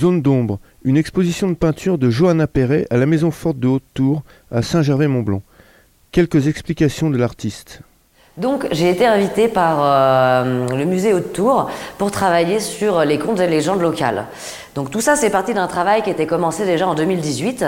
[0.00, 4.22] Zone d'ombre, une exposition de peinture de Johanna Perret à la Maison Forte de Haute-Tour
[4.50, 5.42] à Saint-Gervais-Mont-Blanc.
[6.10, 7.82] Quelques explications de l'artiste.
[8.38, 11.68] Donc j'ai été invitée par euh, le musée Haute-Tour
[11.98, 14.24] pour travailler sur les contes et légendes locales.
[14.74, 17.66] Donc tout ça, c'est parti d'un travail qui était commencé déjà en 2018,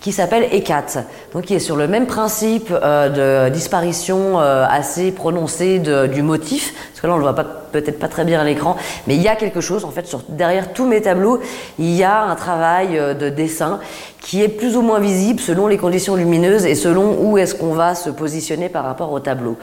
[0.00, 1.04] qui s'appelle ECAT,
[1.34, 6.72] donc qui est sur le même principe euh, de disparition euh, assez prononcée du motif,
[7.06, 8.76] là on le voit peut-être pas très bien à l'écran,
[9.06, 11.40] mais il y a quelque chose en fait derrière tous mes tableaux,
[11.78, 13.80] il y a un travail euh, de dessin
[14.20, 17.74] qui est plus ou moins visible selon les conditions lumineuses et selon où est-ce qu'on
[17.74, 19.56] va se positionner par rapport au tableau.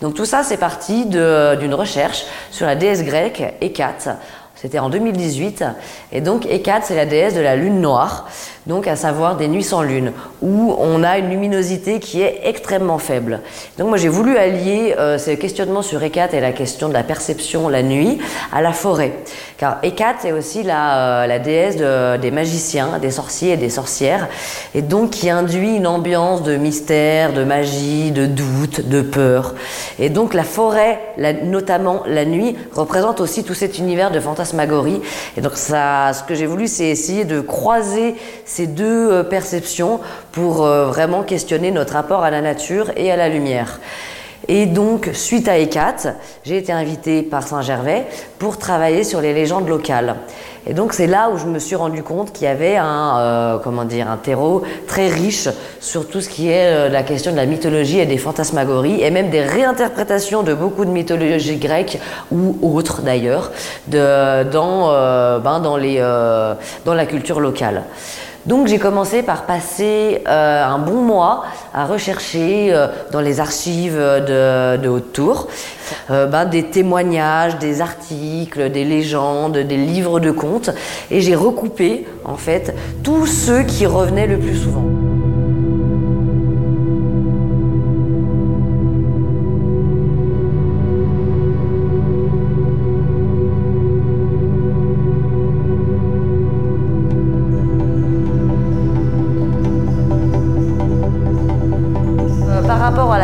[0.00, 4.08] Donc tout ça, c'est parti d'une recherche sur la déesse grecque Hécate
[4.56, 5.64] c'était en 2018.
[6.12, 8.26] Et donc, Hécate, c'est la déesse de la lune noire,
[8.66, 10.12] donc à savoir des nuits sans lune,
[10.42, 13.40] où on a une luminosité qui est extrêmement faible.
[13.78, 17.02] Donc, moi, j'ai voulu allier euh, ces questionnements sur Hécate et la question de la
[17.02, 18.18] perception la nuit
[18.52, 19.12] à la forêt.
[19.58, 21.76] Car Hécate est aussi la, euh, déesse
[22.20, 24.28] des magiciens, des sorciers et des sorcières,
[24.74, 29.54] et donc qui induit une ambiance de mystère, de magie, de doute, de peur.
[29.98, 31.00] Et donc, la forêt,
[31.44, 34.60] notamment la nuit, représente aussi tout cet univers de fantasmes
[35.36, 38.14] et donc ce que j'ai voulu, c'est essayer de croiser
[38.56, 40.00] ces deux euh, perceptions
[40.32, 43.80] pour euh, vraiment questionner notre rapport à la nature et à la lumière.
[44.48, 48.06] Et donc, suite à ECAT, j'ai été invitée par Saint-Gervais
[48.38, 50.16] pour travailler sur les légendes locales.
[50.66, 53.58] Et donc, c'est là où je me suis rendu compte qu'il y avait un, euh,
[53.58, 55.48] comment dire, un terreau très riche
[55.80, 59.28] sur tout ce qui est la question de la mythologie et des fantasmagories, et même
[59.28, 62.00] des réinterprétations de beaucoup de mythologies grecques
[62.32, 63.50] ou autres d'ailleurs,
[63.88, 64.90] dans,
[65.40, 65.98] ben, dans, les,
[66.84, 67.82] dans la culture locale.
[68.46, 71.44] Donc j'ai commencé par passer euh, un bon mois
[71.74, 75.48] à rechercher euh, dans les archives de, de Haute-Tour
[76.10, 80.70] euh, ben, des témoignages, des articles, des légendes, des livres de contes,
[81.10, 85.05] et j'ai recoupé en fait tous ceux qui revenaient le plus souvent.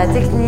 [0.02, 0.41] 哎，对。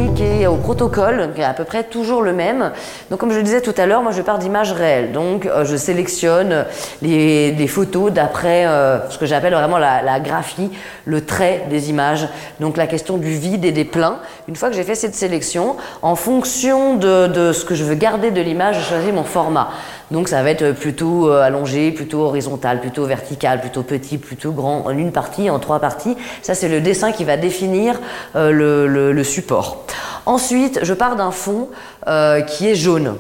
[0.65, 2.73] Protocole, qui est à peu près toujours le même.
[3.11, 5.13] Donc, comme je le disais tout à l'heure, moi je pars d'images réelles.
[5.13, 6.65] Donc, euh, je sélectionne
[7.03, 10.71] les, photos d'après euh, ce que j'appelle vraiment la, graphie,
[11.05, 12.29] le trait des images.
[12.61, 14.19] Donc, la question du vide et des pleins.
[14.49, 18.31] Une fois que j'ai fait cette sélection, en fonction de, ce que je veux garder
[18.31, 19.71] de l'image, je choisis mon format.
[20.11, 24.87] Donc ça va être plutôt euh, allongé, plutôt horizontal, plutôt vertical, plutôt petit, plutôt grand,
[24.87, 26.17] en une partie, en trois parties.
[26.43, 27.99] Ça, c'est le dessin qui va définir
[28.35, 29.85] le, support.
[30.27, 31.69] Ensuite, je pars d'un fond
[32.07, 33.17] euh, qui est jaune.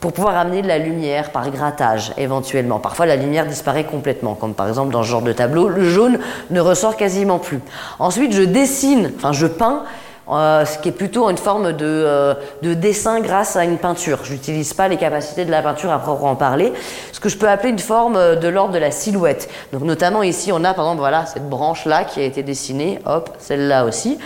[0.00, 2.80] pour pouvoir amener de la lumière par grattage éventuellement.
[2.80, 6.18] Parfois la lumière disparaît complètement, comme par exemple dans ce genre de tableau, le jaune
[6.50, 7.60] ne ressort quasiment plus.
[8.00, 9.84] Ensuite je dessine, enfin je peins
[10.30, 14.18] euh, ce qui est plutôt une forme de, euh, de dessin grâce à une peinture.
[14.24, 16.72] Je n'utilise pas les capacités de la peinture à proprement parler,
[17.12, 19.48] ce que je peux appeler une forme de l'ordre de la silhouette.
[19.72, 22.98] Donc notamment ici, on a par exemple voilà cette branche là qui a été dessinée,
[23.06, 24.18] hop, celle-là aussi.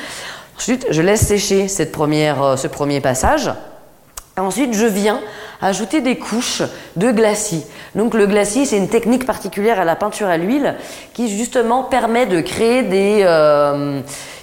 [0.62, 3.50] Ensuite, je laisse sécher première, ce premier passage.
[4.36, 5.18] Ensuite, je viens
[5.60, 6.62] ajouter des couches
[6.94, 7.64] de glacis.
[7.96, 10.76] Donc le glacis, c'est une technique particulière à la peinture à l'huile
[11.14, 13.24] qui justement permet de créer des,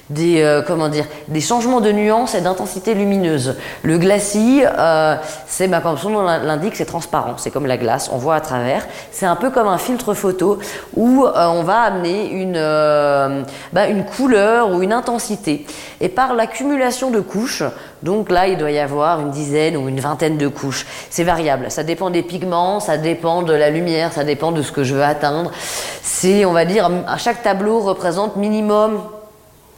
[0.10, 3.56] des euh, comment dire des changements de nuances et d'intensité lumineuse.
[3.84, 5.16] Le glacis, euh,
[5.48, 8.42] c'est bah, comme son nom l'indique, c'est transparent, c'est comme la glace, on voit à
[8.42, 8.88] travers.
[9.12, 10.60] C'est un peu comme un filtre photo
[10.96, 12.60] où euh, on va amener une
[13.74, 15.66] bah, une couleur ou une intensité.
[16.02, 17.64] Et par l'accumulation de couches,
[18.02, 20.88] donc là il doit y avoir une dizaine ou une vingtaine de couches.
[21.10, 24.72] C'est variable, ça dépend des pigments, ça dépend de la lumière, ça dépend de ce
[24.72, 25.52] que je veux atteindre.
[26.02, 29.02] C'est on va dire à chaque tableau représente minimum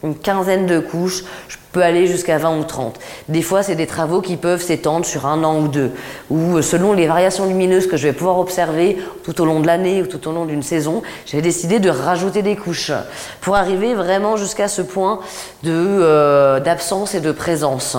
[0.02, 2.98] une quinzaine de couches, je peux aller jusqu'à 20 ou 30.
[3.28, 5.92] Des fois, c'est des travaux qui peuvent s'étendre sur un an ou deux,
[6.30, 9.66] ou euh, selon les variations lumineuses que je vais pouvoir observer tout au long de
[9.66, 12.92] l'année ou tout au long d'une saison, j'ai décidé de rajouter des couches
[13.40, 15.20] pour arriver vraiment jusqu'à ce point
[15.62, 17.96] de euh, d'absence et de présence.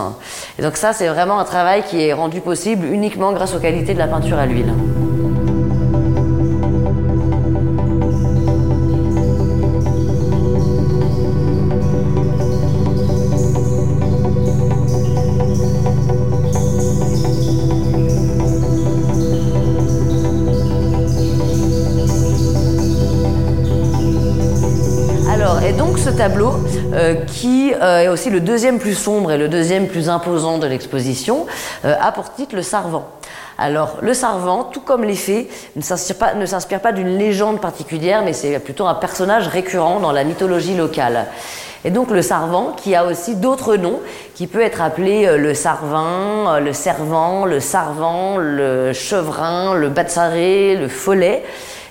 [0.59, 3.93] Et donc ça, c'est vraiment un travail qui est rendu possible uniquement grâce aux qualités
[3.93, 4.73] de la peinture à l'huile.
[26.13, 26.53] Tableau
[27.27, 31.45] qui est aussi le deuxième plus sombre et le deuxième plus imposant de l'exposition
[31.83, 33.07] a pour titre Le Sarvant.
[33.57, 38.59] Alors, le Sarvant, tout comme les fées, ne s'inspire pas, d'une légende particulière, mais c'est
[38.59, 41.27] plutôt un personnage récurrent dans la mythologie locale.
[41.85, 43.99] Et donc le Sarvant, qui a aussi d'autres noms,
[44.35, 49.89] qui peut être appelé euh, le Sarvin, euh, le Servant, le Sarvant, le Chevrin, le
[49.89, 51.43] Batsaré, le Follet.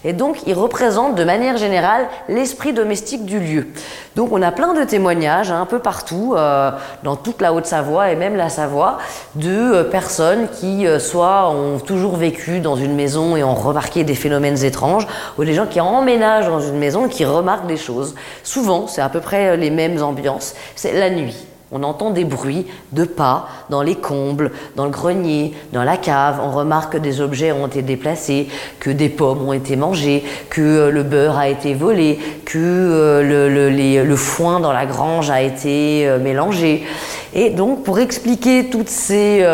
[0.05, 3.69] Et donc, il représente de manière générale l'esprit domestique du lieu.
[4.17, 6.71] Donc, on a plein de témoignages hein, un peu partout, euh,
[7.05, 8.99] dans toute la Haute-Savoie et même la Savoie,
[9.37, 14.03] de euh, personnes qui euh, soit ont toujours vécu dans une maison et ont remarqué
[14.03, 15.07] des phénomènes étranges,
[15.39, 18.15] ou des gens qui emménagent dans une maison et qui remarquent des choses.
[18.43, 20.55] Souvent, c'est à peu près les mêmes ambiances.
[20.75, 21.47] C'est la nuit.
[21.75, 26.39] On entend des bruits de pas dans les combles, dans le grenier, dans la cave.
[26.45, 28.49] On remarque que des objets ont été déplacés,
[28.79, 34.05] que des pommes ont été mangées, que euh, le beurre a été volé, que euh,
[34.05, 36.85] le, foin dans la grange a été euh, mélangé.
[37.33, 39.47] Et donc, pour expliquer toutes ces,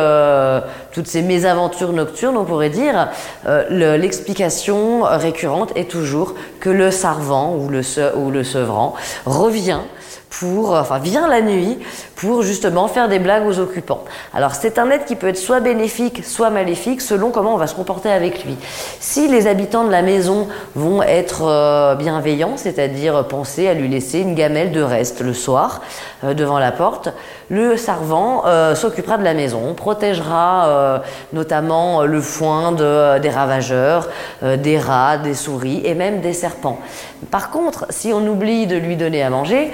[1.23, 3.11] mésaventures nocturnes, on pourrait dire,
[3.71, 9.79] l'explication récurrente est toujours que le sarvant ou le sevrant revient
[10.31, 11.79] pour, enfin, vient la nuit
[12.17, 14.05] pour justement faire des blagues aux occupants.
[14.35, 17.67] Alors c'est un être qui peut être soit bénéfique, soit maléfique, selon comment on va
[17.67, 18.57] se comporter avec lui.
[19.01, 24.21] Si les habitants de la maison vont être euh, bienveillants, c'est-à-dire penser à lui laisser
[24.21, 25.81] une gamelle de reste le soir
[26.25, 27.09] euh, devant la porte,
[27.51, 31.03] le servant euh, s'occupera de la maison, on protégera
[31.33, 34.09] notamment le foin de, des ravageurs,
[34.43, 36.79] des rats, des souris et même des serpents.
[37.31, 39.73] Par contre, si on oublie de lui donner à manger,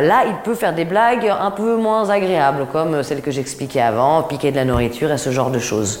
[0.00, 4.22] là il peut faire des blagues un peu moins agréables, comme celle que j'expliquais avant,
[4.22, 6.00] piquer de la nourriture et ce genre de choses.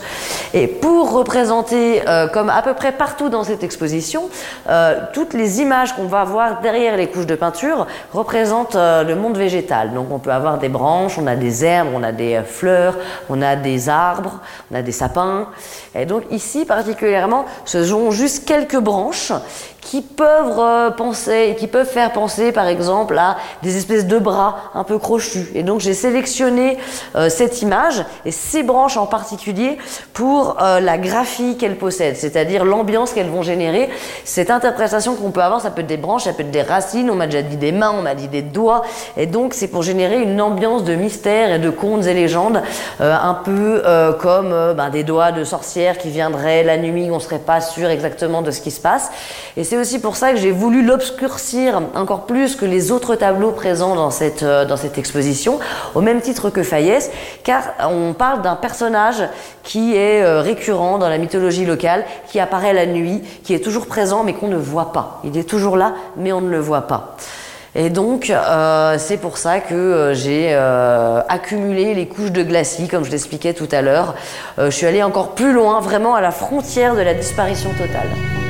[0.52, 4.28] Et pour représenter, euh, comme à peu près partout dans cette exposition,
[4.68, 9.16] euh, toutes les images qu'on va voir derrière les couches de peinture représentent euh, le
[9.16, 9.92] monde végétal.
[9.92, 12.96] Donc on peut avoir des branches, on a des herbes, on a des fleurs,
[13.28, 14.40] on a des arbres,
[14.70, 15.48] on a des sapins.
[15.94, 19.32] Et donc ici particulièrement, ce sont juste quelques branches
[19.84, 24.56] qui peuvent euh, penser, qui peuvent faire penser par exemple à des espèces de bras
[24.74, 25.50] un peu crochus.
[25.54, 26.78] Et donc j'ai sélectionné
[27.14, 29.78] euh, cette image et ces branches en particulier
[30.14, 33.90] pour euh, la graphie qu'elles possèdent, c'est-à-dire l'ambiance qu'elles vont générer.
[34.24, 37.10] Cette interprétation qu'on peut avoir, ça peut être des branches, ça peut être des racines,
[37.10, 38.82] on m'a déjà dit des mains, on m'a dit des doigts.
[39.18, 42.62] Et donc c'est pour générer une ambiance de mystère et de contes et légendes,
[43.00, 43.82] un peu
[44.20, 48.40] comme ben, des doigts de sorcières qui viendraient la nuit, on serait pas sûr exactement
[48.42, 49.10] de ce qui se passe.
[49.74, 53.96] C'est aussi pour ça que j'ai voulu l'obscurcir encore plus que les autres tableaux présents
[53.96, 54.64] dans cette, euh,
[54.96, 55.58] exposition,
[55.96, 57.10] au même titre que Fayès,
[57.42, 59.24] car on parle d'un personnage
[59.64, 63.86] qui est euh, récurrent dans la mythologie locale, qui apparaît la nuit, qui est toujours
[63.86, 65.20] présent mais qu'on ne voit pas.
[65.24, 67.16] Il est toujours là mais on ne le voit pas.
[67.74, 70.54] Et donc, euh, c'est pour ça que j'ai
[71.28, 74.14] accumulé les couches de glacis, comme je l'expliquais tout à l'heure.
[74.56, 78.43] je suis allée encore plus loin, vraiment à la frontière de la disparition totale.